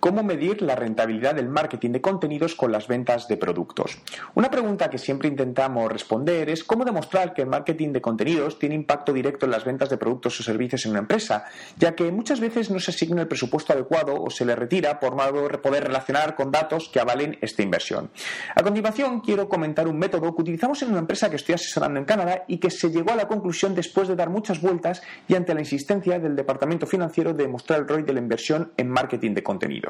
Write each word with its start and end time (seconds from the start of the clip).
¿Cómo 0.00 0.22
medir 0.22 0.62
la 0.62 0.76
rentabilidad 0.76 1.34
del 1.34 1.50
marketing 1.50 1.90
de 1.90 2.00
contenidos 2.00 2.54
con 2.54 2.72
las 2.72 2.88
ventas 2.88 3.28
de 3.28 3.36
productos? 3.36 3.98
Una 4.34 4.50
pregunta 4.50 4.88
que 4.88 4.96
siempre 4.96 5.28
intentamos 5.28 5.92
responder 5.92 6.48
es 6.48 6.64
cómo 6.64 6.86
demostrar 6.86 7.34
que 7.34 7.42
el 7.42 7.48
marketing 7.48 7.92
de 7.92 8.00
contenidos 8.00 8.58
tiene 8.58 8.76
impacto 8.76 9.12
directo 9.12 9.44
en 9.44 9.52
las 9.52 9.66
ventas 9.66 9.90
de 9.90 9.98
productos 9.98 10.40
o 10.40 10.42
servicios 10.42 10.86
en 10.86 10.92
una 10.92 11.00
empresa, 11.00 11.44
ya 11.76 11.94
que 11.94 12.10
muchas 12.10 12.40
veces 12.40 12.70
no 12.70 12.80
se 12.80 12.92
asigna 12.92 13.20
el 13.20 13.28
presupuesto 13.28 13.74
adecuado 13.74 14.14
o 14.22 14.30
se 14.30 14.46
le 14.46 14.56
retira 14.56 14.98
por 14.98 15.14
no 15.14 15.60
poder 15.60 15.84
relacionar 15.84 16.34
con 16.34 16.50
datos 16.50 16.88
que 16.88 16.98
avalen 16.98 17.36
esta 17.42 17.62
inversión. 17.62 18.10
A 18.56 18.62
continuación, 18.62 19.20
quiero 19.20 19.50
comentar 19.50 19.86
un 19.86 19.98
método 19.98 20.34
que 20.34 20.40
utilizamos 20.40 20.80
en 20.80 20.92
una 20.92 21.00
empresa 21.00 21.28
que 21.28 21.36
estoy 21.36 21.56
asesorando 21.56 22.00
en 22.00 22.06
Canadá 22.06 22.44
y 22.48 22.56
que 22.56 22.70
se 22.70 22.88
llegó 22.88 23.10
a 23.10 23.16
la 23.16 23.28
conclusión 23.28 23.74
después 23.74 24.08
de 24.08 24.16
dar 24.16 24.30
muchas 24.30 24.62
vueltas 24.62 25.02
y 25.28 25.34
ante 25.34 25.52
la 25.52 25.60
insistencia 25.60 26.18
del 26.18 26.36
departamento 26.36 26.86
financiero 26.86 27.34
de 27.34 27.44
demostrar 27.44 27.80
el 27.80 27.86
ROI 27.88 28.02
de 28.04 28.14
la 28.14 28.20
inversión 28.20 28.72
en 28.78 28.88
marketing 28.88 29.34
de 29.34 29.42
contenidos. 29.42 29.89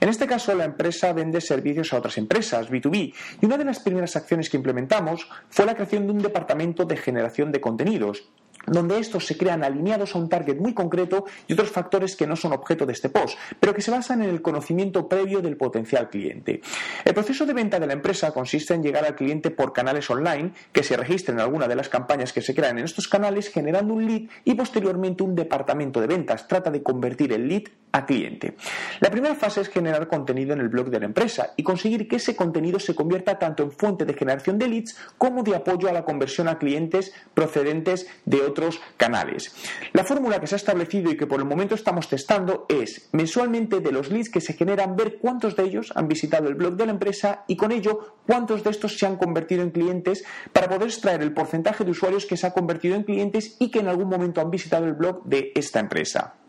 En 0.00 0.08
este 0.08 0.26
caso, 0.26 0.54
la 0.54 0.64
empresa 0.64 1.12
vende 1.12 1.40
servicios 1.40 1.92
a 1.92 1.98
otras 1.98 2.18
empresas, 2.18 2.70
B2B, 2.70 3.14
y 3.40 3.46
una 3.46 3.58
de 3.58 3.64
las 3.64 3.80
primeras 3.80 4.16
acciones 4.16 4.48
que 4.50 4.56
implementamos 4.56 5.28
fue 5.48 5.66
la 5.66 5.74
creación 5.74 6.06
de 6.06 6.12
un 6.12 6.22
departamento 6.22 6.84
de 6.84 6.96
generación 6.96 7.52
de 7.52 7.60
contenidos 7.60 8.24
donde 8.66 8.98
estos 8.98 9.26
se 9.26 9.36
crean 9.36 9.64
alineados 9.64 10.14
a 10.14 10.18
un 10.18 10.28
target 10.28 10.58
muy 10.58 10.74
concreto 10.74 11.24
y 11.46 11.52
otros 11.52 11.70
factores 11.70 12.16
que 12.16 12.26
no 12.26 12.36
son 12.36 12.52
objeto 12.52 12.86
de 12.86 12.92
este 12.92 13.08
post, 13.08 13.38
pero 13.58 13.74
que 13.74 13.82
se 13.82 13.90
basan 13.90 14.22
en 14.22 14.30
el 14.30 14.42
conocimiento 14.42 15.08
previo 15.08 15.40
del 15.40 15.56
potencial 15.56 16.08
cliente. 16.10 16.60
El 17.04 17.14
proceso 17.14 17.46
de 17.46 17.54
venta 17.54 17.80
de 17.80 17.86
la 17.86 17.92
empresa 17.92 18.32
consiste 18.32 18.74
en 18.74 18.82
llegar 18.82 19.04
al 19.04 19.16
cliente 19.16 19.50
por 19.50 19.72
canales 19.72 20.08
online 20.10 20.52
que 20.72 20.82
se 20.82 20.96
registren 20.96 21.38
en 21.38 21.42
alguna 21.42 21.68
de 21.68 21.76
las 21.76 21.88
campañas 21.88 22.32
que 22.32 22.42
se 22.42 22.54
crean 22.54 22.78
en 22.78 22.84
estos 22.84 23.08
canales 23.08 23.48
generando 23.48 23.94
un 23.94 24.06
lead 24.06 24.22
y 24.44 24.54
posteriormente 24.54 25.22
un 25.22 25.34
departamento 25.34 26.00
de 26.00 26.06
ventas 26.06 26.46
trata 26.46 26.70
de 26.70 26.82
convertir 26.82 27.32
el 27.32 27.48
lead 27.48 27.64
a 27.92 28.06
cliente. 28.06 28.56
La 29.00 29.10
primera 29.10 29.34
fase 29.34 29.60
es 29.60 29.68
generar 29.68 30.08
contenido 30.08 30.52
en 30.52 30.60
el 30.60 30.68
blog 30.68 30.88
de 30.90 31.00
la 31.00 31.06
empresa 31.06 31.52
y 31.56 31.62
conseguir 31.62 32.08
que 32.08 32.16
ese 32.16 32.34
contenido 32.34 32.80
se 32.80 32.94
convierta 32.94 33.38
tanto 33.38 33.62
en 33.62 33.70
fuente 33.70 34.04
de 34.04 34.14
generación 34.14 34.58
de 34.58 34.68
leads 34.68 34.96
como 35.18 35.42
de 35.42 35.54
apoyo 35.54 35.88
a 35.88 35.92
la 35.92 36.04
conversión 36.04 36.48
a 36.48 36.58
clientes 36.58 37.12
procedentes 37.34 38.06
de 38.24 38.40
otros 38.40 38.80
canales. 38.96 39.54
La 39.92 40.04
fórmula 40.04 40.40
que 40.40 40.46
se 40.46 40.54
ha 40.54 40.56
establecido 40.56 41.10
y 41.10 41.16
que 41.16 41.26
por 41.26 41.40
el 41.40 41.46
momento 41.46 41.74
estamos 41.74 42.08
testando 42.08 42.66
es 42.68 43.08
mensualmente 43.12 43.80
de 43.80 43.92
los 43.92 44.10
leads 44.10 44.30
que 44.30 44.40
se 44.40 44.54
generan 44.54 44.96
ver 44.96 45.18
cuántos 45.18 45.56
de 45.56 45.64
ellos 45.64 45.92
han 45.94 46.08
visitado 46.08 46.48
el 46.48 46.54
blog 46.54 46.76
de 46.76 46.86
la 46.86 46.92
empresa 46.92 47.44
y 47.46 47.56
con 47.56 47.72
ello 47.72 48.16
cuántos 48.26 48.64
de 48.64 48.70
estos 48.70 48.98
se 48.98 49.06
han 49.06 49.16
convertido 49.16 49.62
en 49.62 49.70
clientes 49.70 50.24
para 50.52 50.68
poder 50.68 50.88
extraer 50.88 51.22
el 51.22 51.34
porcentaje 51.34 51.84
de 51.84 51.90
usuarios 51.90 52.26
que 52.26 52.36
se 52.36 52.46
ha 52.46 52.52
convertido 52.52 52.96
en 52.96 53.04
clientes 53.04 53.56
y 53.58 53.70
que 53.70 53.80
en 53.80 53.88
algún 53.88 54.08
momento 54.08 54.40
han 54.40 54.50
visitado 54.50 54.86
el 54.86 54.94
blog 54.94 55.24
de 55.24 55.52
esta 55.54 55.80
empresa. 55.80 56.41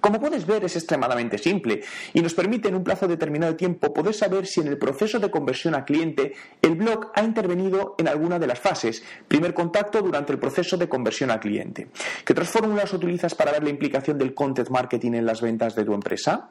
Como 0.00 0.20
puedes 0.20 0.46
ver, 0.46 0.64
es 0.64 0.76
extremadamente 0.76 1.38
simple 1.38 1.82
y 2.12 2.20
nos 2.20 2.34
permite 2.34 2.68
en 2.68 2.74
un 2.74 2.84
plazo 2.84 3.08
determinado 3.08 3.52
de 3.52 3.58
tiempo 3.58 3.92
poder 3.92 4.14
saber 4.14 4.46
si 4.46 4.60
en 4.60 4.68
el 4.68 4.78
proceso 4.78 5.18
de 5.18 5.30
conversión 5.30 5.74
a 5.74 5.84
cliente 5.84 6.34
el 6.62 6.74
blog 6.74 7.10
ha 7.14 7.22
intervenido 7.22 7.94
en 7.98 8.08
alguna 8.08 8.38
de 8.38 8.46
las 8.46 8.58
fases. 8.58 9.02
Primer 9.28 9.54
contacto 9.54 10.02
durante 10.02 10.32
el 10.32 10.38
proceso 10.38 10.76
de 10.76 10.88
conversión 10.88 11.30
a 11.30 11.40
cliente. 11.40 11.88
¿Qué 12.24 12.32
otras 12.32 12.48
fórmulas 12.48 12.92
utilizas 12.92 13.34
para 13.34 13.52
ver 13.52 13.64
la 13.64 13.70
implicación 13.70 14.18
del 14.18 14.34
content 14.34 14.68
marketing 14.68 15.12
en 15.12 15.26
las 15.26 15.40
ventas 15.40 15.74
de 15.74 15.84
tu 15.84 15.94
empresa? 15.94 16.50